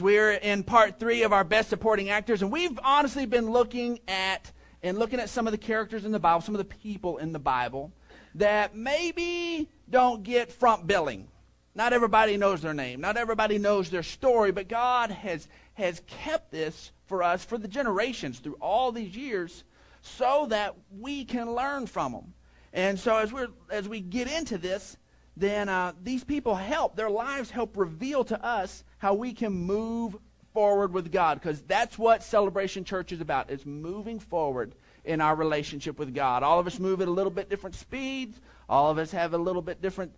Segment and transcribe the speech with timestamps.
[0.00, 4.52] We're in part three of our best supporting actors, and we've honestly been looking at
[4.82, 7.32] and looking at some of the characters in the Bible, some of the people in
[7.32, 7.92] the Bible
[8.36, 11.26] that maybe don't get front billing.
[11.74, 16.50] Not everybody knows their name, not everybody knows their story, but God has has kept
[16.50, 19.64] this for us for the generations through all these years
[20.02, 22.34] so that we can learn from them.
[22.72, 24.96] And so as we as we get into this,
[25.36, 26.96] then uh, these people help.
[26.96, 30.16] Their lives help reveal to us how we can move
[30.52, 33.50] forward with God, because that's what Celebration Church is about.
[33.50, 36.42] It's moving forward in our relationship with God.
[36.42, 38.40] All of us move at a little bit different speeds.
[38.68, 40.12] All of us have a little bit different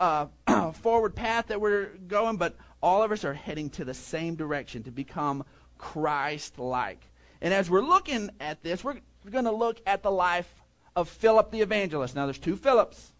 [0.00, 0.26] uh,
[0.72, 4.82] forward path that we're going, but all of us are heading to the same direction
[4.82, 5.44] to become
[5.78, 7.00] Christ-like.
[7.40, 10.52] And as we're looking at this, we're, we're going to look at the life
[10.96, 12.14] of Philip the evangelist.
[12.14, 13.12] Now, there's two Philips.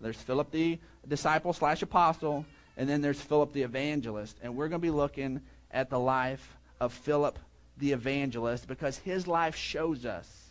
[0.00, 2.44] There's Philip the disciple slash apostle,
[2.78, 4.38] and then there's Philip the evangelist.
[4.40, 7.38] And we're going to be looking at the life of Philip
[7.76, 10.50] the evangelist because his life shows us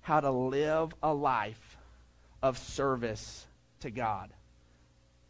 [0.00, 1.76] how to live a life
[2.40, 3.44] of service
[3.80, 4.30] to God.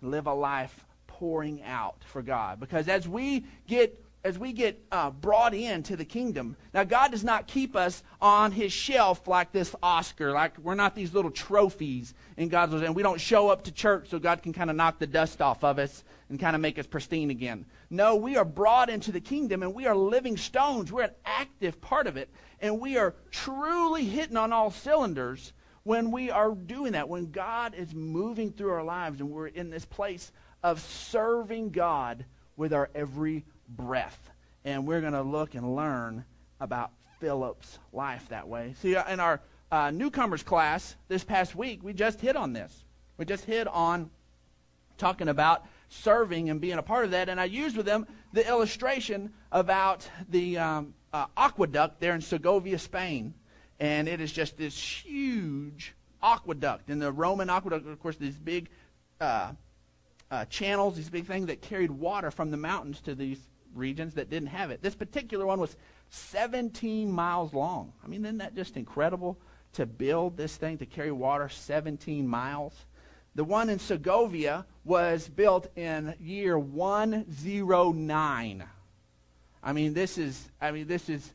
[0.02, 2.60] Live a life pouring out for God.
[2.60, 7.22] Because as we get as we get uh, brought into the kingdom, now God does
[7.22, 12.12] not keep us on His shelf like this Oscar, like we're not these little trophies
[12.36, 14.98] in God's and we don't show up to church so God can kind of knock
[14.98, 17.66] the dust off of us and kind of make us pristine again.
[17.88, 20.90] No, we are brought into the kingdom and we are living stones.
[20.90, 22.28] We're an active part of it,
[22.60, 25.52] and we are truly hitting on all cylinders
[25.84, 27.08] when we are doing that.
[27.08, 30.32] When God is moving through our lives and we're in this place
[30.64, 32.24] of serving God
[32.56, 34.30] with our every breath.
[34.64, 36.24] And we're going to look and learn
[36.60, 38.74] about Philip's life that way.
[38.80, 42.84] See, uh, in our uh, newcomers class this past week, we just hit on this.
[43.16, 44.10] We just hit on
[44.98, 47.28] talking about serving and being a part of that.
[47.28, 52.78] And I used with them the illustration about the um, uh, aqueduct there in Segovia,
[52.78, 53.34] Spain.
[53.78, 56.90] And it is just this huge aqueduct.
[56.90, 58.68] And the Roman aqueduct, of course, these big
[59.20, 59.52] uh,
[60.30, 63.40] uh, channels, these big things that carried water from the mountains to these
[63.76, 64.82] regions that didn't have it.
[64.82, 65.76] This particular one was
[66.10, 67.92] 17 miles long.
[68.04, 69.38] I mean, isn't that just incredible
[69.74, 72.86] to build this thing to carry water 17 miles?
[73.36, 78.64] The one in Segovia was built in year 109.
[79.62, 81.34] I mean, this is I mean, this is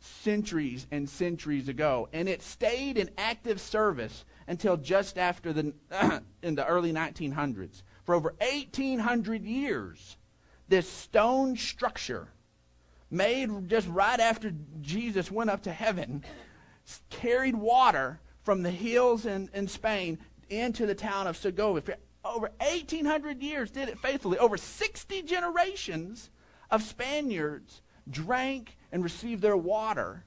[0.00, 5.72] centuries and centuries ago, and it stayed in active service until just after the
[6.42, 7.82] in the early 1900s.
[8.04, 10.17] For over 1800 years,
[10.68, 12.28] this stone structure
[13.10, 14.52] made just right after
[14.82, 16.24] Jesus went up to heaven
[17.10, 20.18] carried water from the hills in, in Spain
[20.48, 21.82] into the town of Segovia.
[21.82, 24.38] For over 1,800 years did it faithfully.
[24.38, 26.30] Over 60 generations
[26.70, 30.24] of Spaniards drank and received their water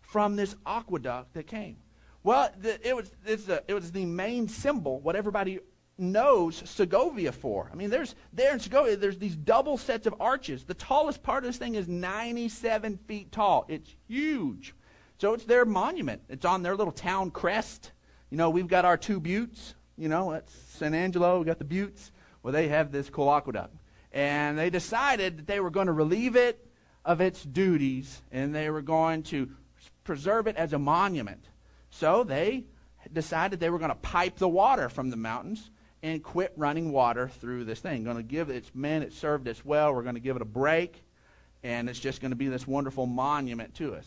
[0.00, 1.76] from this aqueduct that came.
[2.22, 3.12] Well, the, it, was,
[3.48, 5.60] a, it was the main symbol, what everybody
[6.00, 7.70] knows Segovia for.
[7.72, 10.64] I mean, there's there in Segovia, there's these double sets of arches.
[10.64, 13.66] The tallest part of this thing is 97 feet tall.
[13.68, 14.74] It's huge.
[15.18, 16.22] So it's their monument.
[16.28, 17.92] It's on their little town crest.
[18.30, 19.74] You know, we've got our two buttes.
[19.98, 21.38] You know, that's San Angelo.
[21.38, 22.10] We got the buttes.
[22.42, 23.76] Well, they have this cool aqueduct,
[24.12, 26.66] and they decided that they were going to relieve it
[27.04, 29.50] of its duties, and they were going to
[30.04, 31.48] preserve it as a monument.
[31.90, 32.64] So they
[33.12, 35.70] decided they were going to pipe the water from the mountains
[36.02, 38.04] and quit running water through this thing.
[38.04, 39.94] Going to give it its men it served us well.
[39.94, 41.02] We're going to give it a break,
[41.62, 44.06] and it's just going to be this wonderful monument to us.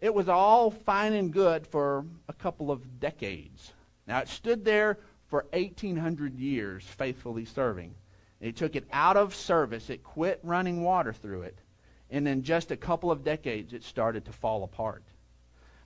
[0.00, 3.72] It was all fine and good for a couple of decades.
[4.06, 4.98] Now it stood there
[5.28, 7.94] for 1800 years, faithfully serving.
[8.40, 9.88] It took it out of service.
[9.88, 11.58] It quit running water through it.
[12.10, 15.02] And in just a couple of decades, it started to fall apart.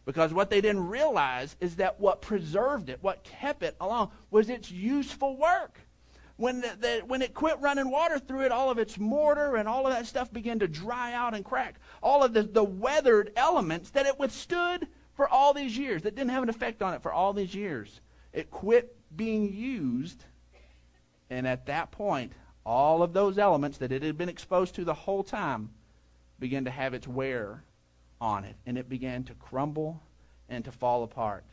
[0.09, 4.49] Because what they didn't realize is that what preserved it, what kept it along, was
[4.49, 5.79] its useful work.
[6.37, 9.69] When, the, the, when it quit running water through it, all of its mortar and
[9.69, 11.75] all of that stuff began to dry out and crack.
[12.03, 16.31] All of the, the weathered elements that it withstood for all these years, that didn't
[16.31, 18.01] have an effect on it for all these years,
[18.33, 20.25] it quit being used.
[21.29, 22.33] And at that point,
[22.65, 25.69] all of those elements that it had been exposed to the whole time
[26.39, 27.63] began to have its wear
[28.21, 30.01] on it, and it began to crumble
[30.49, 31.45] and to fall apart.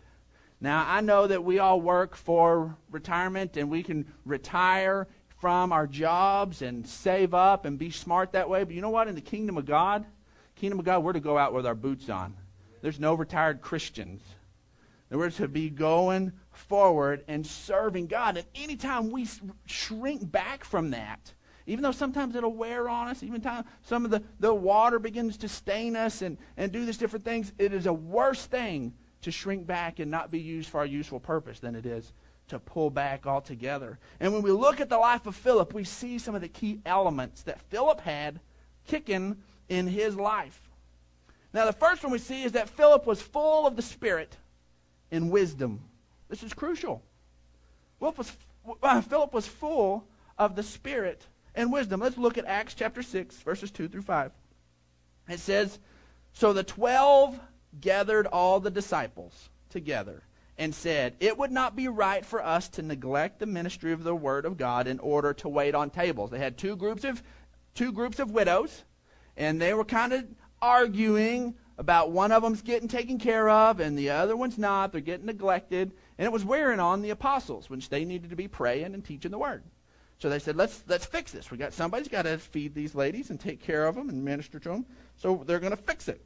[0.62, 5.07] Now, I know that we all work for retirement and we can retire
[5.39, 9.07] from our jobs and save up and be smart that way, but you know what?
[9.07, 10.06] In the kingdom of God,
[10.56, 12.35] kingdom of God, we're to go out with our boots on.
[12.81, 14.21] There's no retired Christians.
[15.12, 18.38] We're to be going forward and serving God.
[18.38, 19.27] And anytime we
[19.65, 21.33] shrink back from that,
[21.67, 25.38] even though sometimes it'll wear on us, even time some of the, the water begins
[25.38, 29.31] to stain us and, and do these different things, it is a worse thing to
[29.31, 32.13] shrink back and not be used for a useful purpose than it is
[32.47, 33.97] to pull back altogether.
[34.19, 36.79] And when we look at the life of Philip, we see some of the key
[36.85, 38.39] elements that Philip had
[38.85, 40.62] kicking in his life.
[41.53, 44.38] Now, the first one we see is that Philip was full of the Spirit
[45.09, 45.81] and wisdom.
[46.29, 47.01] This is crucial.
[48.00, 48.31] Philip was,
[48.83, 50.06] uh, Philip was full
[50.38, 51.25] of the Spirit
[51.56, 52.00] and wisdom.
[52.00, 54.31] Let's look at Acts chapter 6, verses 2 through 5.
[55.30, 55.80] It says,
[56.34, 57.40] So the twelve
[57.80, 60.24] gathered all the disciples together
[60.57, 64.16] and said, It would not be right for us to neglect the ministry of the
[64.16, 66.30] Word of God in order to wait on tables.
[66.30, 67.22] They had two groups of,
[67.74, 68.84] two groups of widows,
[69.36, 70.25] and they were kind of
[70.62, 74.92] arguing about one of them's getting taken care of and the other one's not.
[74.92, 75.92] They're getting neglected.
[76.18, 79.31] And it was wearing on the apostles, which they needed to be praying and teaching
[79.31, 79.63] the Word.
[80.17, 81.51] So they said, let's, let's fix this.
[81.51, 84.59] We got somebody's got to feed these ladies and take care of them and minister
[84.59, 84.85] to them.
[85.17, 86.23] So they're going to fix it.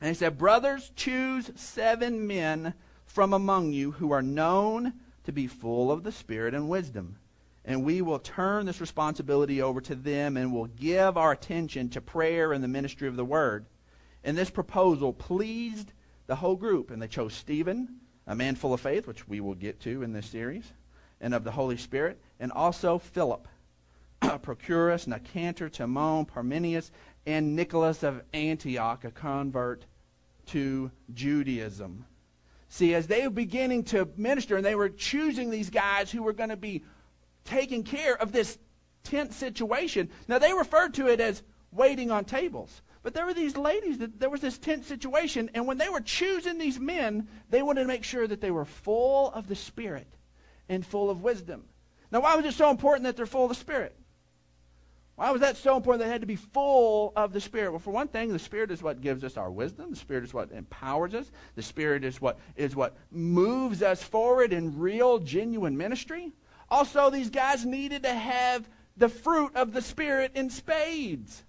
[0.00, 2.72] And he said, Brothers, choose seven men
[3.04, 4.94] from among you who are known
[5.24, 7.18] to be full of the Spirit and wisdom.
[7.64, 12.00] And we will turn this responsibility over to them and will give our attention to
[12.00, 13.66] prayer and the ministry of the word.
[14.24, 15.92] And this proposal pleased
[16.26, 16.90] the whole group.
[16.90, 20.14] And they chose Stephen, a man full of faith, which we will get to in
[20.14, 20.72] this series,
[21.20, 23.46] and of the Holy Spirit, and also Philip,
[24.22, 26.90] Prochorus, Nicanor, Timon, Parmenius,
[27.26, 29.84] and Nicholas of Antioch, a convert
[30.46, 32.04] to Judaism.
[32.68, 36.32] See, as they were beginning to minister and they were choosing these guys who were
[36.32, 36.84] going to be
[37.44, 38.58] taking care of this
[39.02, 41.42] tent situation, now they referred to it as
[41.72, 42.82] waiting on tables.
[43.02, 46.00] But there were these ladies that there was this tent situation, and when they were
[46.00, 50.06] choosing these men, they wanted to make sure that they were full of the Spirit
[50.70, 51.64] and full of wisdom.
[52.10, 53.94] Now, why was it so important that they're full of the Spirit?
[55.16, 56.00] Why was that so important?
[56.00, 57.72] That they had to be full of the Spirit.
[57.72, 59.90] Well, for one thing, the Spirit is what gives us our wisdom.
[59.90, 61.30] The Spirit is what empowers us.
[61.56, 66.32] The Spirit is what is what moves us forward in real, genuine ministry.
[66.70, 68.66] Also, these guys needed to have
[68.96, 71.44] the fruit of the Spirit in spades.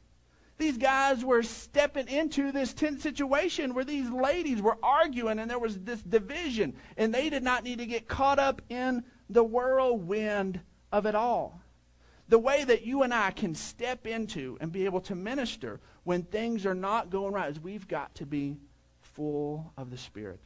[0.61, 5.57] These guys were stepping into this tense situation where these ladies were arguing and there
[5.57, 10.59] was this division, and they did not need to get caught up in the whirlwind
[10.91, 11.59] of it all
[12.29, 16.23] the way that you and I can step into and be able to minister when
[16.23, 18.57] things are not going right is we've got to be
[19.01, 20.39] full of the Spirit.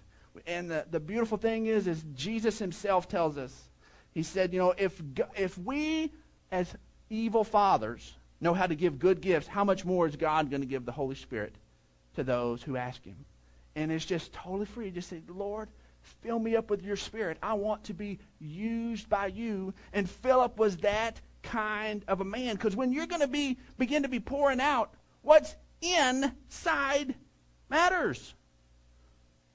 [0.48, 3.70] And the, the beautiful thing is, is Jesus himself tells us,
[4.14, 5.00] he said, you know, if,
[5.36, 6.12] if we
[6.52, 6.74] as
[7.10, 8.16] evil fathers
[8.46, 10.92] know how to give good gifts, how much more is God going to give the
[10.92, 11.54] Holy Spirit
[12.16, 13.18] to those who ask him?
[13.76, 14.92] And it's just totally free.
[14.92, 15.68] Just say, Lord,
[16.22, 17.38] fill me up with your spirit.
[17.44, 19.74] I want to be used by you.
[19.92, 22.56] And Philip was that kind of a man.
[22.56, 24.94] Because when you're going to be begin to be pouring out,
[25.24, 27.16] what's inside
[27.68, 28.34] matters.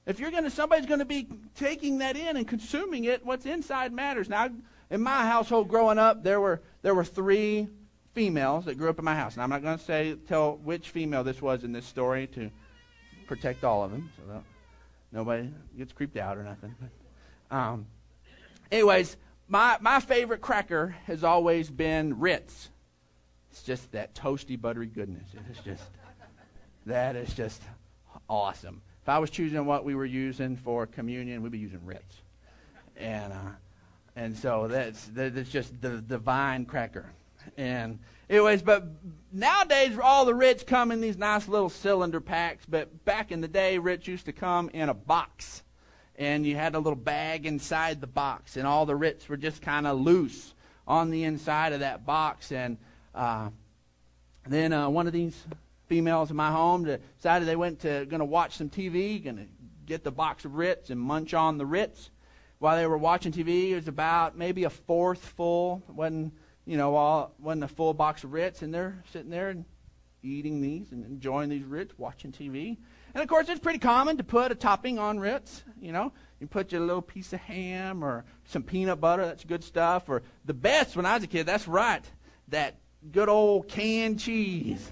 [0.05, 3.25] If you're going to, somebody's going to be taking that in and consuming it.
[3.25, 4.27] What's inside matters.
[4.27, 4.49] Now,
[4.89, 7.69] in my household growing up, there were there were three
[8.13, 10.89] females that grew up in my house, and I'm not going to say tell which
[10.89, 12.49] female this was in this story to
[13.27, 14.43] protect all of them, so that
[15.11, 16.75] nobody gets creeped out or nothing.
[16.79, 17.85] But, um,
[18.71, 19.17] anyways,
[19.47, 22.69] my, my favorite cracker has always been Ritz.
[23.51, 25.27] It's just that toasty, buttery goodness.
[25.49, 25.83] It's just,
[26.85, 27.61] that is just
[28.29, 28.81] awesome.
[29.01, 32.21] If I was choosing what we were using for communion, we'd be using Ritz.
[32.97, 33.51] And, uh,
[34.15, 37.09] and so that's, that's just the divine cracker.
[37.57, 38.85] And anyways, but
[39.31, 43.47] nowadays all the Ritz come in these nice little cylinder packs, but back in the
[43.47, 45.63] day, Ritz used to come in a box
[46.15, 49.61] and you had a little bag inside the box, and all the Ritz were just
[49.61, 50.53] kind of loose
[50.87, 52.51] on the inside of that box.
[52.51, 52.77] And
[53.15, 53.49] uh,
[54.47, 55.35] then uh, one of these
[55.87, 56.83] females in my home
[57.17, 59.47] decided they went to going to watch some TV, going to
[59.85, 62.11] get the box of Ritz and munch on the Ritz.
[62.59, 66.33] While they were watching TV, it was about maybe a fourth full, wasn't
[66.65, 69.65] you know all wasn't a full box of Ritz, and they're sitting there and
[70.23, 72.77] eating these and enjoying these Ritz, watching TV.
[73.13, 75.63] And of course, it's pretty common to put a topping on Ritz.
[75.81, 79.25] You know, you put your little piece of ham or some peanut butter.
[79.25, 80.07] That's good stuff.
[80.07, 81.45] Or the best when I was a kid.
[81.45, 82.03] That's right.
[82.49, 82.75] That
[83.11, 84.91] good old canned cheese.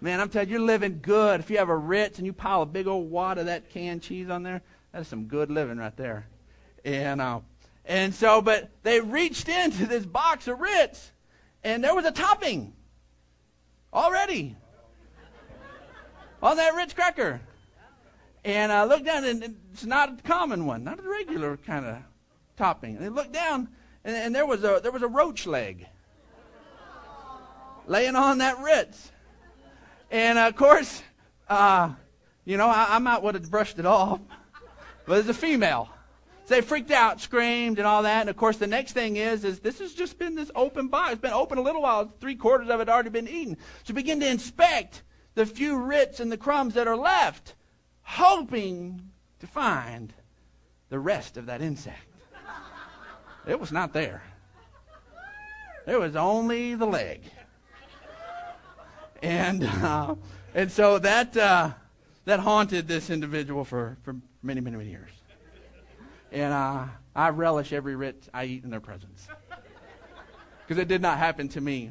[0.00, 1.40] Man, I'm telling you, you're living good.
[1.40, 4.02] If you have a Ritz and you pile a big old wad of that canned
[4.02, 4.60] cheese on there,
[4.92, 6.26] that's some good living right there.
[6.84, 7.40] And uh,
[7.84, 11.12] and so, but they reached into this box of Ritz,
[11.62, 12.72] and there was a topping
[13.92, 14.56] already
[16.42, 17.40] on that Ritz cracker.
[18.44, 21.98] And I looked down, and it's not a common one, not a regular kind of
[22.56, 22.96] topping.
[22.96, 23.68] And I looked down,
[24.04, 25.86] and, and there was a there was a roach leg.
[27.86, 29.12] laying on that Ritz.
[30.10, 31.02] And of course,
[31.48, 31.90] uh,
[32.44, 34.20] you know, I, I might would have brushed it off,
[35.06, 35.88] but it's a female.
[36.46, 38.20] So they freaked out, screamed, and all that.
[38.20, 41.12] And of course, the next thing is, is this has just been this open box.
[41.12, 42.12] It's been open a little while.
[42.20, 43.56] Three quarters of it already been eaten.
[43.84, 45.02] So begin to inspect
[45.34, 47.54] the few Ritz and the crumbs that are left,
[48.02, 49.10] hoping
[49.40, 50.12] to find
[50.90, 51.98] the rest of that insect.
[53.46, 54.22] It was not there.
[55.86, 57.22] There was only the leg.
[59.22, 60.14] And, uh,
[60.54, 61.70] and so that, uh,
[62.26, 65.10] that haunted this individual for, for many, many, many years.
[66.34, 69.28] And uh, I relish every Ritz I eat in their presence.
[70.66, 71.90] Because it did not happen to me.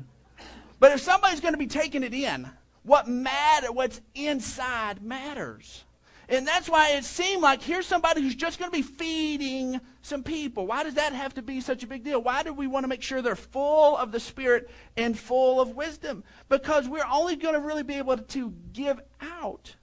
[0.80, 2.50] But if somebody's going to be taking it in,
[2.82, 5.84] what matter, what's inside matters.
[6.28, 10.24] And that's why it seemed like here's somebody who's just going to be feeding some
[10.24, 10.66] people.
[10.66, 12.20] Why does that have to be such a big deal?
[12.20, 15.76] Why do we want to make sure they're full of the Spirit and full of
[15.76, 16.24] wisdom?
[16.50, 19.76] Because we're only going to really be able to give out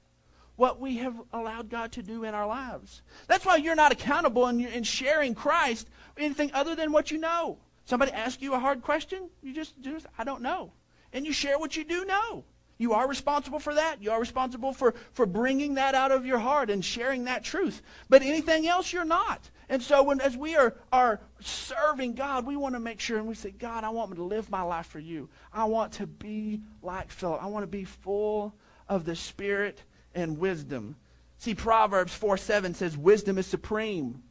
[0.60, 3.00] what we have allowed God to do in our lives.
[3.28, 5.88] That's why you're not accountable in, in sharing Christ
[6.18, 7.56] anything other than what you know.
[7.86, 10.70] Somebody asks you a hard question, you just just I don't know.
[11.14, 12.44] And you share what you do know.
[12.76, 14.02] You are responsible for that.
[14.02, 17.80] You are responsible for, for bringing that out of your heart and sharing that truth.
[18.10, 19.48] But anything else, you're not.
[19.70, 23.26] And so when, as we are, are serving God, we want to make sure and
[23.26, 25.28] we say, God, I want me to live my life for you.
[25.52, 27.42] I want to be like Philip.
[27.42, 28.54] I want to be full
[28.88, 29.82] of the Spirit
[30.14, 30.96] and wisdom.
[31.38, 34.22] See, Proverbs 4 7 says, Wisdom is supreme.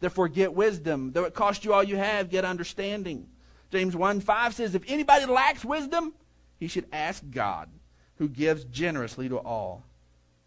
[0.00, 1.12] Therefore, get wisdom.
[1.12, 3.28] Though it cost you all you have, get understanding.
[3.70, 6.14] James 1 5 says, If anybody lacks wisdom,
[6.58, 7.68] he should ask God
[8.16, 9.84] who gives generously to all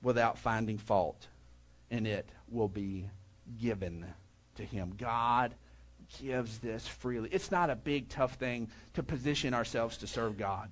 [0.02, 1.28] without finding fault,
[1.92, 3.10] and it will be
[3.60, 4.06] given
[4.56, 4.94] to him.
[4.98, 5.54] God
[6.22, 7.30] gives this freely.
[7.32, 10.70] It's not a big, tough thing to position ourselves to serve God.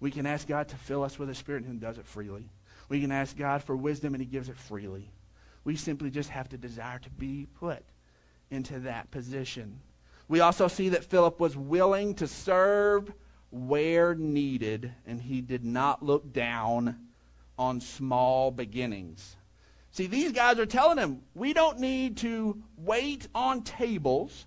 [0.00, 2.48] We can ask God to fill us with the Spirit, and does it freely.
[2.88, 5.10] We can ask God for wisdom, and He gives it freely.
[5.64, 7.84] We simply just have to desire to be put
[8.50, 9.80] into that position.
[10.28, 13.12] We also see that Philip was willing to serve
[13.50, 16.96] where needed, and he did not look down
[17.58, 19.36] on small beginnings.
[19.90, 24.46] See, these guys are telling him, we don't need to wait on tables.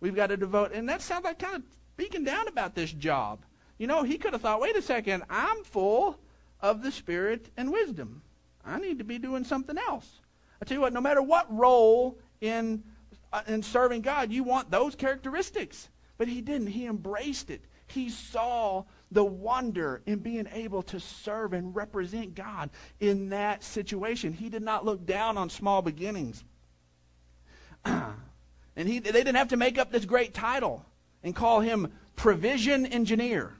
[0.00, 0.72] We've got to devote.
[0.72, 1.62] And that sounds like kind of
[1.94, 3.44] speaking down about this job.
[3.78, 6.18] You know, he could have thought, wait a second, I'm full
[6.62, 8.22] of the Spirit and wisdom.
[8.64, 10.20] I need to be doing something else.
[10.60, 12.84] I tell you what, no matter what role in,
[13.32, 15.88] uh, in serving God, you want those characteristics.
[16.18, 16.68] But he didn't.
[16.68, 17.64] He embraced it.
[17.88, 24.32] He saw the wonder in being able to serve and represent God in that situation.
[24.32, 26.44] He did not look down on small beginnings.
[27.84, 28.14] and
[28.76, 30.84] he, they didn't have to make up this great title
[31.22, 33.52] and call him provision engineer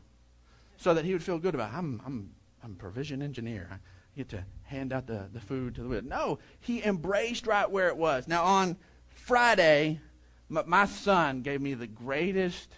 [0.76, 1.76] so that he would feel good about it.
[1.76, 2.30] I'm, I'm,
[2.62, 3.68] I'm a provision engineer.
[3.70, 3.76] I
[4.16, 6.06] get to hand out the, the food to the widow.
[6.06, 8.28] No, he embraced right where it was.
[8.28, 8.76] Now, on
[9.08, 10.00] Friday,
[10.48, 12.68] my, my son gave me the greatest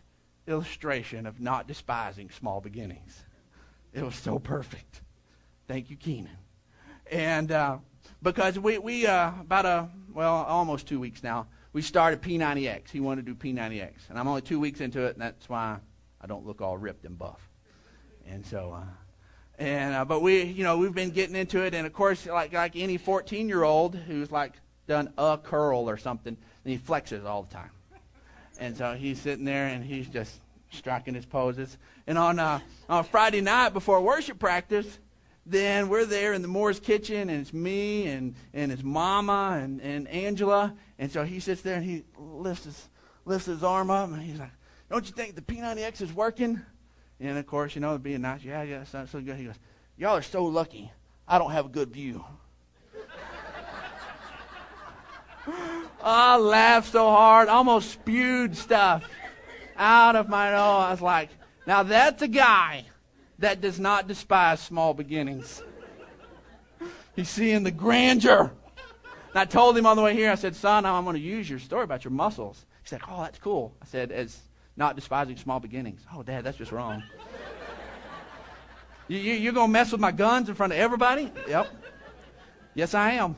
[0.46, 3.24] illustration of not despising small beginnings.
[3.92, 5.02] It was so perfect.
[5.68, 6.36] Thank you, Keenan.
[7.10, 7.78] And uh,
[8.22, 12.90] because we, we uh, about a, well, almost two weeks now, we started P90X.
[12.90, 14.08] He wanted to do P90X.
[14.08, 15.78] And I'm only two weeks into it, and that's why
[16.20, 17.40] I don't look all ripped and buff.
[18.26, 18.84] And so, uh,
[19.58, 22.52] and uh, but we, you know, we've been getting into it, and of course, like
[22.52, 24.54] like any 14 year old who's like
[24.86, 27.70] done a curl or something, and he flexes all the time.
[28.58, 31.76] And so he's sitting there and he's just striking his poses.
[32.06, 34.98] And on, uh, on Friday night before worship practice,
[35.46, 39.80] then we're there in the Moore's kitchen, and it's me and, and his mama and,
[39.82, 40.74] and Angela.
[40.98, 42.88] And so he sits there and he lifts his,
[43.24, 44.52] lifts his arm up, and he's like,
[44.90, 46.62] Don't you think the P90X is working?
[47.20, 49.36] And of course, you know, being nice, yeah, yeah, it's not so good.
[49.36, 49.58] He goes,
[49.96, 50.90] Y'all are so lucky.
[51.26, 52.24] I don't have a good view.
[56.02, 59.04] I laughed so hard, almost spewed stuff
[59.76, 60.58] out of my nose.
[60.58, 61.30] I was like,
[61.66, 62.84] now that's a guy
[63.38, 65.62] that does not despise small beginnings.
[67.16, 68.52] He's seeing the grandeur.
[69.30, 71.48] And I told him on the way here, I said, son, I'm going to use
[71.48, 72.66] your story about your muscles.
[72.82, 73.74] He's like, oh, that's cool.
[73.80, 74.40] I said, as
[74.76, 76.00] not despising small beginnings.
[76.14, 77.02] Oh, Dad, that's just wrong.
[79.08, 81.30] you, you, you're going to mess with my guns in front of everybody?
[81.48, 81.68] Yep.
[82.74, 83.36] Yes, I am.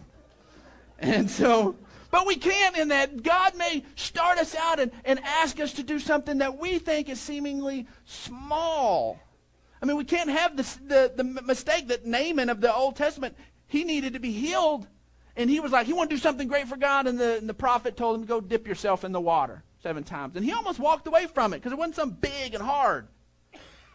[0.99, 1.77] And so
[2.17, 3.23] but we can't in that.
[3.23, 7.11] God may start us out and, and ask us to do something that we think
[7.11, 9.19] is seemingly small.
[9.83, 13.37] I mean, we can't have this, the, the mistake that Naaman of the Old Testament,
[13.67, 14.87] he needed to be healed.
[15.37, 17.07] And he was like, he want to do something great for God.
[17.07, 20.35] And the, and the prophet told him, go dip yourself in the water seven times.
[20.35, 23.07] And he almost walked away from it because it wasn't something big and hard.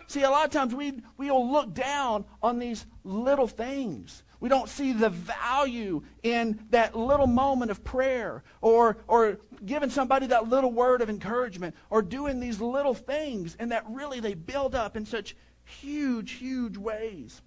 [0.07, 4.23] See, a lot of times we, we'll look down on these little things.
[4.39, 10.27] We don't see the value in that little moment of prayer or, or giving somebody
[10.27, 14.75] that little word of encouragement or doing these little things and that really they build
[14.75, 17.41] up in such huge, huge ways.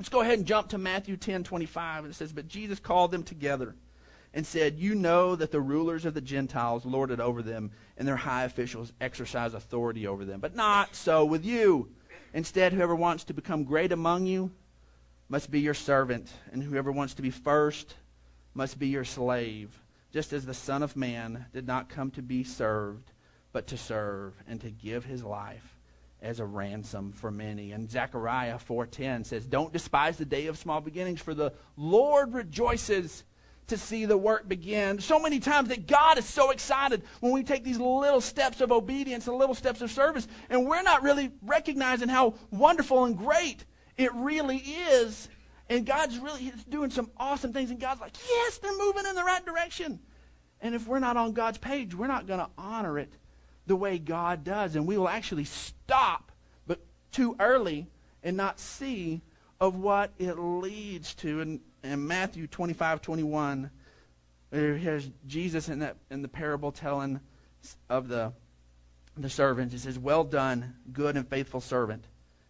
[0.00, 2.04] Let's go ahead and jump to Matthew 10 25.
[2.04, 3.76] And it says, But Jesus called them together
[4.36, 8.06] and said, You know that the rulers of the Gentiles lord it over them, and
[8.06, 10.40] their high officials exercise authority over them.
[10.40, 11.88] But not so with you.
[12.34, 14.52] Instead, whoever wants to become great among you
[15.30, 17.94] must be your servant, and whoever wants to be first
[18.52, 19.70] must be your slave,
[20.12, 23.10] just as the Son of Man did not come to be served,
[23.54, 25.78] but to serve, and to give his life
[26.20, 27.72] as a ransom for many.
[27.72, 33.24] And Zechariah 4:10 says, "Don't despise the day of small beginnings, for the Lord rejoices
[33.68, 35.00] to see the work begin.
[35.00, 38.70] So many times that God is so excited when we take these little steps of
[38.70, 43.64] obedience and little steps of service, and we're not really recognizing how wonderful and great
[43.96, 45.28] it really is.
[45.68, 49.24] And God's really doing some awesome things, and God's like, yes, they're moving in the
[49.24, 49.98] right direction.
[50.60, 53.12] And if we're not on God's page, we're not going to honor it
[53.66, 54.76] the way God does.
[54.76, 56.30] And we will actually stop
[56.66, 56.80] but
[57.10, 57.88] too early
[58.22, 59.22] and not see
[59.60, 61.40] of what it leads to.
[61.40, 63.70] And in Matthew 25, 21,
[64.50, 67.20] here's Jesus in, that, in the parable telling
[67.88, 68.32] of the,
[69.16, 69.72] the servants.
[69.72, 72.04] He says, Well done, good and faithful servant.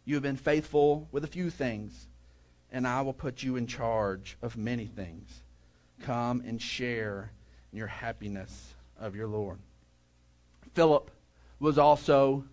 [0.04, 2.06] You have been faithful with a few things,
[2.70, 5.42] and I will put you in charge of many things.
[6.02, 7.32] Come and share
[7.72, 9.58] in your happiness of your Lord.
[10.74, 11.10] Philip
[11.58, 12.44] was also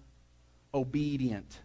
[0.74, 1.60] obedient.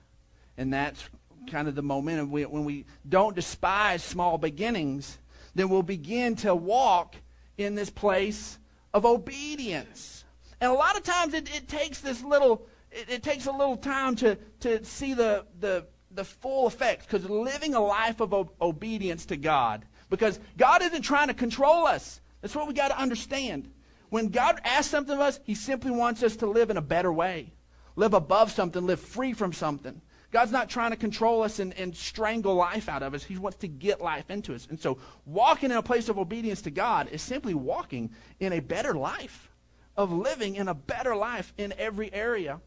[0.57, 1.09] And that's
[1.51, 2.31] kind of the momentum.
[2.31, 5.19] When we don't despise small beginnings,
[5.55, 7.17] then we'll begin to walk
[7.57, 8.59] in this place
[8.95, 10.25] of obedience.
[10.61, 13.77] And a lot of times it, it takes this little, it, it, takes a little
[13.77, 18.51] time to, to see the, the, the full effects because living a life of o-
[18.61, 22.21] obedience to God, because God isn't trying to control us.
[22.41, 23.71] That's what we got to understand.
[24.11, 27.13] When God asks something of us, He simply wants us to live in a better
[27.13, 27.53] way,
[27.95, 30.01] live above something, live free from something.
[30.31, 33.25] God's not trying to control us and, and strangle life out of us.
[33.25, 34.67] He wants to get life into us.
[34.69, 38.61] And so, walking in a place of obedience to God is simply walking in a
[38.61, 39.51] better life,
[39.97, 42.61] of living in a better life in every area.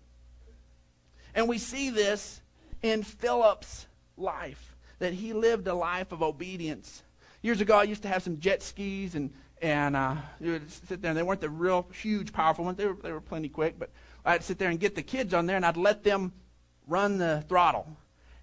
[1.36, 2.42] And we see this
[2.82, 3.86] in Philip's
[4.18, 7.04] life, that he lived a life of obedience.
[7.44, 11.02] Years ago, I used to have some jet skis, and, and uh, you would sit
[11.02, 12.78] there, and they weren't the real huge, powerful ones.
[12.78, 13.92] They were, they were plenty quick, but
[14.26, 16.34] I'd sit there and get the kids on there, and I'd let them
[16.88, 17.88] run the throttle.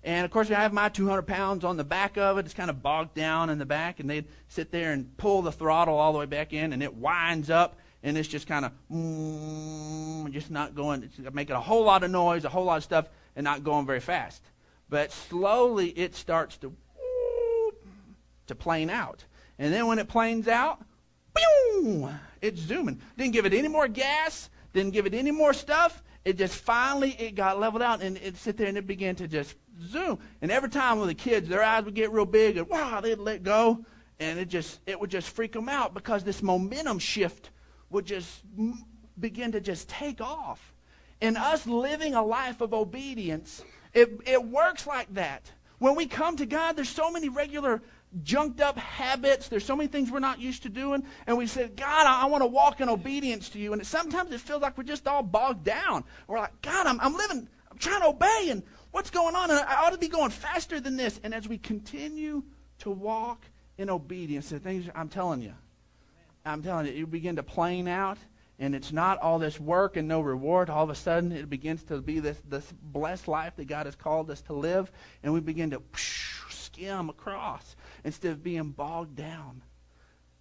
[0.05, 2.45] And of course, I have my 200 pounds on the back of it.
[2.45, 5.53] It's kind of bogged down in the back, and they'd sit there and pull the
[5.53, 8.73] throttle all the way back in, and it winds up, and it's just kind of
[8.91, 12.85] mm, just not going, it's making a whole lot of noise, a whole lot of
[12.85, 14.43] stuff, and not going very fast.
[14.89, 16.73] But slowly, it starts to
[18.47, 19.23] to plane out,
[19.59, 20.83] and then when it planes out,
[22.41, 23.01] it's zooming.
[23.19, 24.49] Didn't give it any more gas.
[24.73, 28.37] Didn't give it any more stuff it just finally it got leveled out and it
[28.37, 30.19] sit there and it began to just zoom.
[30.43, 33.19] And every time with the kids, their eyes would get real big and wow, they'd
[33.19, 33.85] let go,
[34.21, 37.51] and it just it would just freak them out because this momentum shift
[37.91, 38.43] would just
[39.19, 40.73] begin to just take off.
[41.21, 45.51] And us living a life of obedience, it, it works like that.
[45.79, 47.83] When we come to God, there's so many regular
[48.23, 49.49] junked up habits.
[49.49, 51.05] There's so many things we're not used to doing.
[51.27, 53.73] And we said, God, I, I want to walk in obedience to you.
[53.73, 56.05] And it, sometimes it feels like we're just all bogged down.
[56.27, 58.49] We're like, God, I'm, I'm living, I'm trying to obey.
[58.51, 59.51] And what's going on?
[59.51, 61.21] And I ought to be going faster than this.
[61.23, 62.43] And as we continue
[62.81, 63.45] to walk
[63.77, 65.55] in obedience, the things I'm telling you,
[66.45, 68.19] I'm telling you, you begin to plane out.
[68.61, 70.69] And it's not all this work and no reward.
[70.69, 73.95] All of a sudden, it begins to be this, this blessed life that God has
[73.95, 74.91] called us to live.
[75.23, 75.83] And we begin to
[76.51, 77.77] skim across
[78.09, 79.61] instead of being bogged down.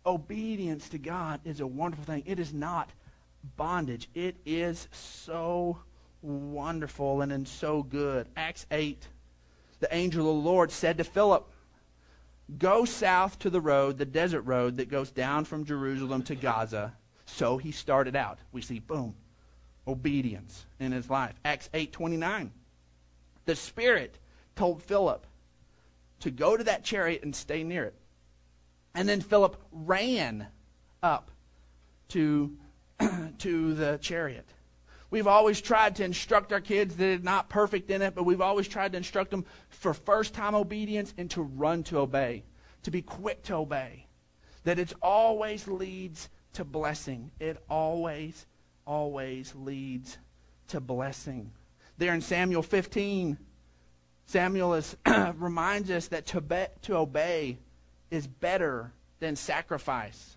[0.05, 2.23] Obedience to God is a wonderful thing.
[2.25, 2.89] It is not
[3.57, 4.09] bondage.
[4.15, 5.77] It is so
[6.21, 8.27] wonderful and, and so good.
[8.37, 9.05] Acts 8.
[9.81, 11.51] The angel of the Lord said to Philip,
[12.57, 16.93] Go south to the road, the desert road that goes down from Jerusalem to Gaza.
[17.25, 18.39] So he started out.
[18.53, 19.13] We see, boom,
[19.85, 21.35] obedience in his life.
[21.43, 22.51] Acts 8:29.
[23.43, 24.17] The Spirit
[24.55, 25.27] told Philip,
[26.21, 27.95] to go to that chariot and stay near it.
[28.95, 30.47] And then Philip ran
[31.03, 31.31] up
[32.09, 32.57] to,
[33.39, 34.47] to the chariot.
[35.09, 38.41] We've always tried to instruct our kids that are not perfect in it, but we've
[38.41, 42.43] always tried to instruct them for first time obedience and to run to obey,
[42.83, 44.07] to be quick to obey.
[44.65, 47.31] That it always leads to blessing.
[47.39, 48.45] It always,
[48.85, 50.17] always leads
[50.69, 51.51] to blessing.
[51.97, 53.37] There in Samuel 15,
[54.27, 54.95] Samuel is,
[55.35, 57.57] reminds us that to, be, to obey
[58.11, 60.35] is better than sacrifice.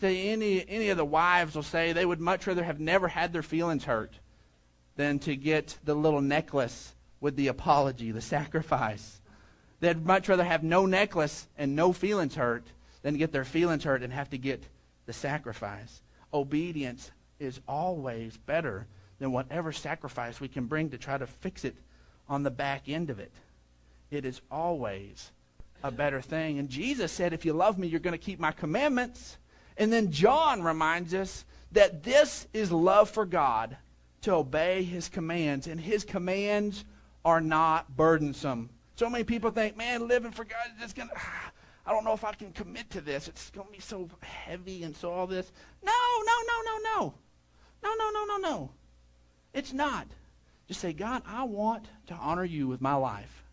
[0.00, 3.42] any, any of the wives will say they would much rather have never had their
[3.42, 4.14] feelings hurt
[4.94, 9.20] than to get the little necklace with the apology, the sacrifice.
[9.80, 12.64] They'd much rather have no necklace and no feelings hurt
[13.02, 14.62] than get their feelings hurt and have to get
[15.06, 16.00] the sacrifice.
[16.32, 18.86] Obedience is always better
[19.18, 21.74] than whatever sacrifice we can bring to try to fix it
[22.28, 23.32] on the back end of it.
[24.10, 25.30] It is always
[25.82, 26.58] a better thing.
[26.58, 29.38] And Jesus said, If you love me, you're going to keep my commandments.
[29.76, 33.76] And then John reminds us that this is love for God
[34.22, 35.66] to obey his commands.
[35.66, 36.84] And his commands
[37.24, 38.70] are not burdensome.
[38.96, 41.14] So many people think, man, living for God is just going to.
[41.86, 43.28] I don't know if I can commit to this.
[43.28, 45.52] It's going to be so heavy and so all this.
[45.84, 47.14] No, no, no, no, no.
[47.82, 48.70] No, no, no, no, no.
[49.52, 50.06] It's not.
[50.68, 53.44] Just say, God, I want to honor you with my life.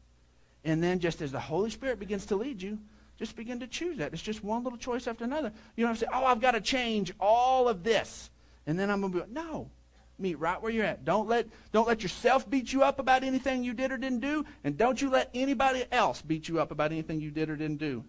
[0.63, 2.80] And then just as the Holy Spirit begins to lead you,
[3.17, 4.13] just begin to choose that.
[4.13, 5.52] It's just one little choice after another.
[5.76, 8.30] You don't have to say, oh, I've got to change all of this.
[8.65, 9.69] And then I'm going to be, no.
[10.17, 11.04] Meet right where you're at.
[11.04, 14.45] Don't let, don't let yourself beat you up about anything you did or didn't do.
[14.63, 17.80] And don't you let anybody else beat you up about anything you did or didn't
[17.80, 18.04] do.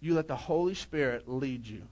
[0.00, 1.82] You let the Holy Spirit lead you.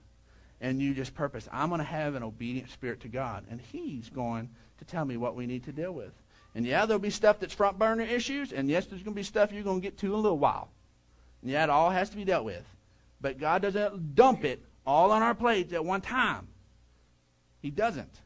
[0.61, 3.45] And you just purpose, I'm going to have an obedient spirit to God.
[3.49, 6.13] And He's going to tell me what we need to deal with.
[6.57, 9.21] And yeah, there'll be stuff that's front burner issues, and yes, there's going to be
[9.21, 10.69] stuff you're going to get to in a little while.
[11.43, 12.65] And yeah, it all has to be dealt with.
[13.21, 16.47] But God doesn't dump it all on our plates at one time.
[17.61, 18.21] He doesn't.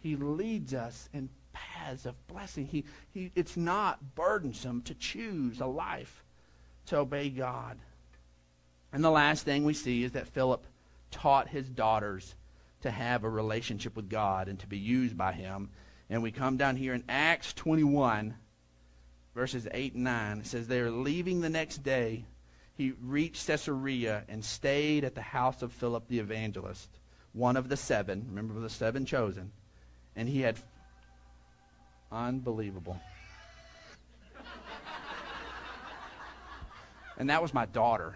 [0.00, 2.66] He leads us in paths of blessing.
[2.66, 6.24] He, he, it's not burdensome to choose a life
[6.86, 7.78] to obey God.
[8.92, 10.66] And the last thing we see is that Philip
[11.12, 12.34] taught his daughters
[12.82, 15.68] to have a relationship with God and to be used by him
[16.08, 18.34] and we come down here in Acts 21,
[19.34, 20.38] verses 8 and 9.
[20.38, 22.24] It says, They are leaving the next day.
[22.74, 26.88] He reached Caesarea and stayed at the house of Philip the evangelist,
[27.32, 28.26] one of the seven.
[28.28, 29.50] Remember the seven chosen.
[30.14, 30.56] And he had.
[32.12, 33.00] Unbelievable.
[37.18, 38.14] and that was my daughter.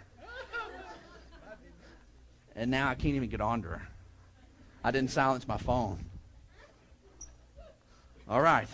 [2.54, 3.88] And now I can't even get on to her.
[4.84, 6.09] I didn't silence my phone.
[8.30, 8.68] All right.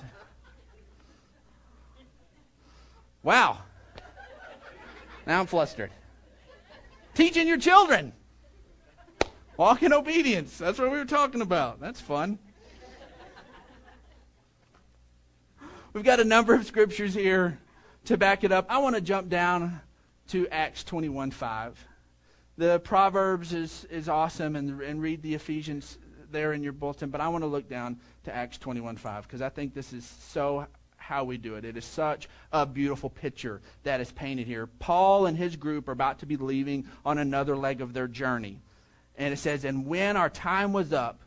[3.23, 3.59] Wow.
[5.27, 5.91] Now I'm flustered.
[7.15, 8.13] Teaching your children.
[9.57, 10.59] Walk in obedience.
[10.59, 11.81] That's what we were talking about.
[11.81, 12.39] That's fun.
[15.95, 17.59] We've got a number of scriptures here
[18.05, 18.67] to back it up.
[18.69, 19.81] I want to jump down
[20.29, 21.89] to Acts 21 5.
[22.59, 25.97] The Proverbs is, is awesome, and, and read the Ephesians
[26.37, 29.49] there in your bulletin, but I want to look down to Acts 21:5 because I
[29.49, 30.67] think this is so
[30.99, 31.65] how we do it.
[31.65, 34.67] It is such a beautiful picture that is painted here.
[34.67, 38.59] Paul and his group are about to be leaving on another leg of their journey.
[39.17, 41.21] And it says, And when our time was up,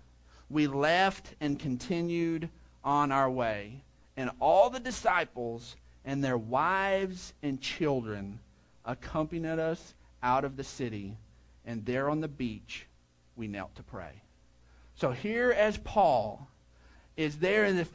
[0.50, 2.50] we left and continued
[2.84, 3.82] on our way.
[4.15, 8.39] And all the disciples and their wives and children
[8.86, 11.17] accompanied us out of the city.
[11.65, 12.86] And there on the beach,
[13.36, 14.22] we knelt to pray.
[14.99, 16.45] So here as Paul
[17.15, 17.88] is there in the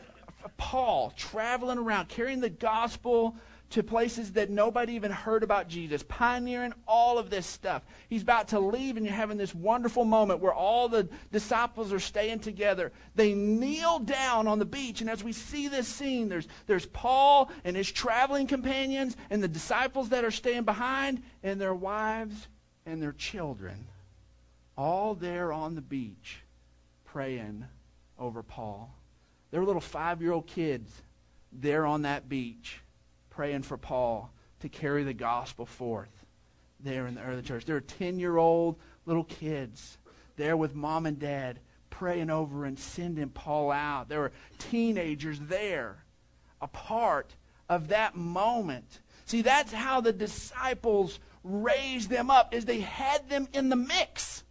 [0.57, 3.37] Paul traveling around carrying the gospel
[3.71, 7.83] to places that nobody even heard about Jesus, pioneering all of this stuff.
[8.09, 12.01] He's about to leave, and you're having this wonderful moment where all the disciples are
[12.01, 12.91] staying together.
[13.15, 17.51] They kneel down on the beach, and as we see this scene, there's, there's Paul
[17.65, 22.49] and his traveling companions, and the disciples that are staying behind, and their wives
[22.87, 23.87] and their children,
[24.77, 26.44] all there on the beach
[27.15, 27.65] praying
[28.19, 28.93] over Paul.
[29.53, 30.91] There were little five year old kids
[31.53, 32.81] there on that beach
[33.31, 36.27] praying for Paul to carry the gospel forth
[36.81, 37.67] there in the early church.
[37.67, 39.97] There were 10 year old little kids
[40.35, 44.09] there with mom and dad praying over and sending Paul out.
[44.09, 46.05] There were teenagers there,
[46.61, 47.37] a part
[47.69, 48.99] of that moment.
[49.25, 54.44] See, that's how the disciples raised them up, is they had them in the mix.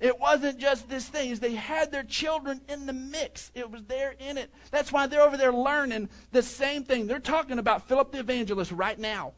[0.00, 3.52] It wasn't just this thing, they had their children in the mix.
[3.54, 4.50] It was there in it.
[4.70, 7.06] That's why they're over there learning the same thing.
[7.06, 9.34] They're talking about Philip the evangelist right now.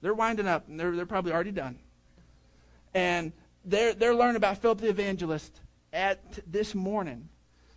[0.00, 1.80] They're winding up, and they're, they're probably already done.
[2.94, 3.32] And
[3.64, 5.60] they're, they're learning about Philip the evangelist
[5.92, 7.28] at this morning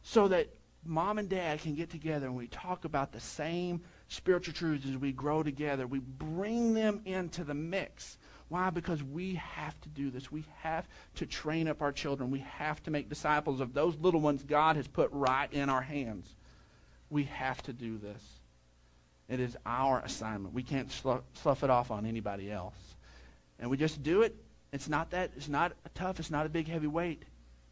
[0.03, 0.49] so that
[0.85, 4.97] mom and dad can get together and we talk about the same spiritual truths as
[4.97, 5.87] we grow together.
[5.87, 8.17] We bring them into the mix.
[8.51, 8.69] Why?
[8.69, 10.29] Because we have to do this.
[10.29, 10.85] We have
[11.15, 12.31] to train up our children.
[12.31, 15.79] We have to make disciples of those little ones God has put right in our
[15.79, 16.35] hands.
[17.09, 18.21] We have to do this.
[19.29, 20.53] It is our assignment.
[20.53, 22.75] We can't slough, it off on anybody else.
[23.57, 24.35] And we just do it.
[24.73, 25.31] It's not that.
[25.37, 26.19] It's not tough.
[26.19, 27.23] It's not a big heavy weight.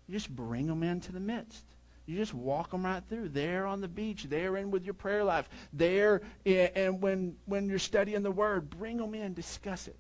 [0.08, 1.66] You just bring them into the midst.
[2.06, 3.30] You just walk them right through.
[3.30, 7.68] There on the beach, there in with your prayer life, there, eh, and when, when
[7.68, 9.98] you're studying the Word, bring them in, discuss it.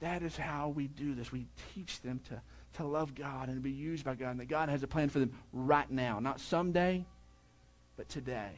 [0.00, 1.32] That is how we do this.
[1.32, 2.40] We teach them to,
[2.74, 5.08] to love God and to be used by God, and that God has a plan
[5.08, 6.18] for them right now.
[6.18, 7.04] Not someday,
[7.96, 8.50] but today,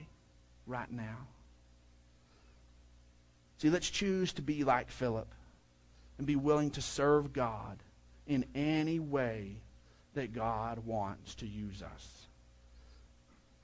[0.67, 1.29] right now.
[3.59, 5.33] See, let's choose to be like Philip
[6.19, 7.79] and be willing to serve God
[8.27, 9.57] in any way
[10.15, 12.27] that God wants to use us.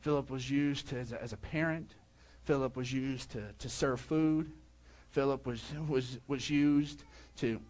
[0.01, 1.95] Philip was used to, as, a, as, a, parent.
[2.45, 4.51] Philip was used to, to serve food.
[5.11, 7.05] Philip was, was, was used
[7.39, 7.61] to,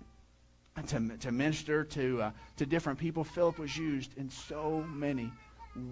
[0.87, 3.25] to, to minister to, uh, to different people.
[3.25, 5.33] Philip was used in so many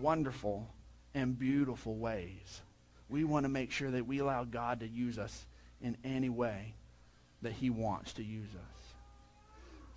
[0.00, 0.68] wonderful
[1.14, 2.62] and beautiful ways.
[3.08, 5.46] We want to make sure that we allow God to use us
[5.82, 6.74] in any way
[7.42, 8.94] that he wants to use us.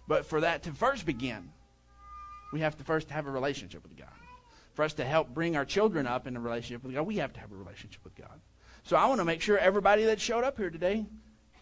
[0.07, 1.51] But for that to first begin,
[2.51, 4.07] we have to first have a relationship with God.
[4.73, 7.33] For us to help bring our children up in a relationship with God, we have
[7.33, 8.41] to have a relationship with God.
[8.83, 11.05] So I want to make sure everybody that showed up here today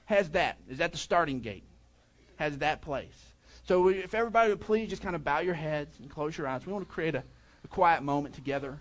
[0.05, 1.63] has that, is that the starting gate,
[2.41, 3.33] has that place.
[3.67, 6.65] So if everybody would please just kind of bow your heads and close your eyes,
[6.65, 7.23] we want to create a,
[7.63, 8.79] a quiet moment together.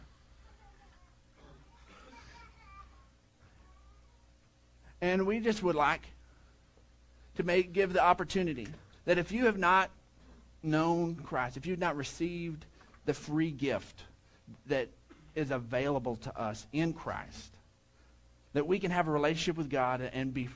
[5.02, 6.00] And we just would like
[7.36, 8.66] to make give the opportunity
[9.04, 9.90] that if you have not
[10.62, 12.64] known Christ, if you've not received
[13.04, 14.04] the free gift
[14.68, 14.88] that
[15.34, 17.52] is available to us in Christ,
[18.54, 20.48] that we can have a relationship with God and be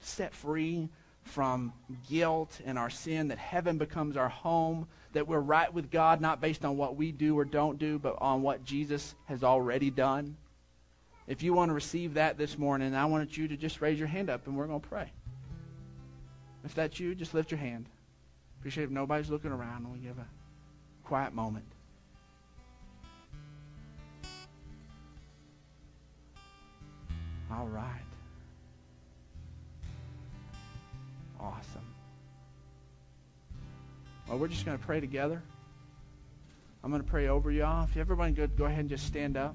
[0.00, 0.88] set free
[1.24, 1.72] from
[2.08, 6.40] guilt and our sin, that heaven becomes our home, that we're right with God not
[6.40, 10.36] based on what we do or don't do, but on what Jesus has already done.
[11.26, 14.08] If you want to receive that this morning, I want you to just raise your
[14.08, 15.10] hand up and we're going to pray.
[16.64, 17.86] If that's you, just lift your hand.
[18.60, 19.90] Appreciate if nobody's looking around.
[19.92, 20.26] We give a
[21.04, 21.66] quiet moment.
[27.50, 28.13] All right.
[34.28, 35.42] Well, we're just going to pray together.
[36.82, 37.84] I'm going to pray over y'all.
[37.84, 39.54] If everybody could go ahead and just stand up.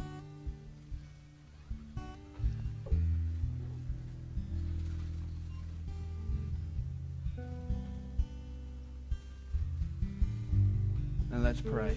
[11.32, 11.96] And let's pray.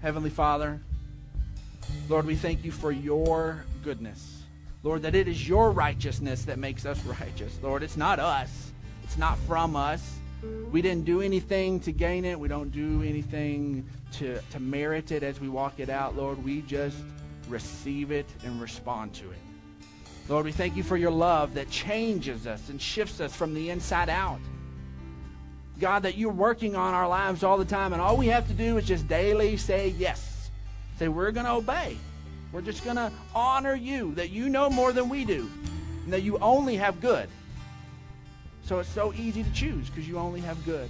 [0.00, 0.80] Heavenly Father,
[2.08, 4.42] Lord, we thank you for your goodness.
[4.84, 7.58] Lord, that it is your righteousness that makes us righteous.
[7.62, 8.72] Lord, it's not us.
[9.04, 10.18] It's not from us.
[10.70, 12.38] We didn't do anything to gain it.
[12.38, 16.16] We don't do anything to, to merit it as we walk it out.
[16.16, 16.96] Lord, we just
[17.48, 19.38] receive it and respond to it.
[20.28, 23.70] Lord, we thank you for your love that changes us and shifts us from the
[23.70, 24.40] inside out.
[25.78, 28.54] God, that you're working on our lives all the time, and all we have to
[28.54, 30.50] do is just daily say yes.
[30.98, 31.96] Say, we're going to obey.
[32.52, 35.50] We're just going to honor you, that you know more than we do,
[36.04, 37.28] and that you only have good.
[38.64, 40.88] So it's so easy to choose because you only have good.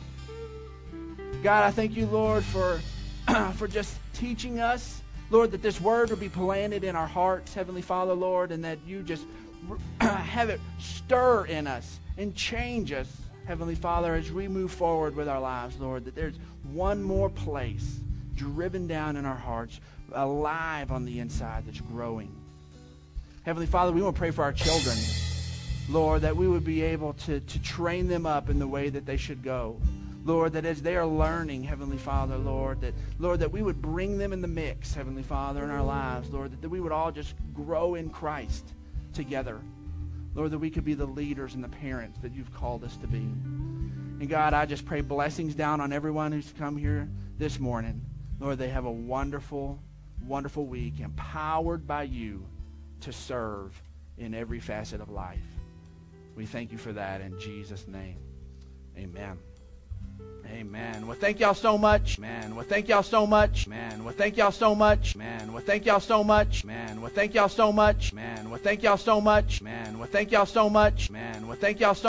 [1.42, 2.80] God, I thank you, Lord, for,
[3.54, 7.82] for just teaching us, Lord, that this word will be planted in our hearts, Heavenly
[7.82, 9.24] Father, Lord, and that you just
[10.00, 13.08] have it stir in us and change us
[13.46, 16.36] Heavenly Father, as we move forward with our lives, Lord, that there's
[16.72, 17.98] one more place
[18.36, 19.80] driven down in our hearts,
[20.12, 22.34] alive on the inside that's growing.
[23.44, 24.96] Heavenly Father, we want to pray for our children,
[25.88, 29.04] Lord, that we would be able to, to train them up in the way that
[29.04, 29.80] they should go.
[30.24, 34.18] Lord, that as they are learning, Heavenly Father, Lord, that Lord, that we would bring
[34.18, 37.10] them in the mix, Heavenly Father, in our lives, Lord, that, that we would all
[37.10, 38.64] just grow in Christ
[39.12, 39.58] together.
[40.34, 43.06] Lord, that we could be the leaders and the parents that you've called us to
[43.06, 43.18] be.
[43.18, 48.00] And God, I just pray blessings down on everyone who's come here this morning.
[48.38, 49.80] Lord, they have a wonderful,
[50.26, 52.46] wonderful week, empowered by you
[53.00, 53.80] to serve
[54.16, 55.40] in every facet of life.
[56.34, 58.18] We thank you for that in Jesus' name.
[58.96, 59.38] Amen.
[60.46, 61.06] Amen.
[61.06, 62.18] Well, thank y'all so much.
[62.18, 62.54] Man.
[62.54, 63.66] Well, thank y'all so much.
[63.66, 64.04] Man.
[64.04, 65.16] Well, thank y'all so much.
[65.16, 65.50] Man.
[65.52, 66.64] Well, thank y'all so much.
[66.64, 67.00] Man.
[67.00, 68.12] Well, thank y'all so much.
[68.12, 68.50] Man.
[68.50, 69.62] Well, thank y'all so much.
[69.62, 69.98] Man.
[69.98, 71.10] Well, thank y'all so much.
[71.10, 71.46] Man.
[71.46, 72.00] Well, thank y'all so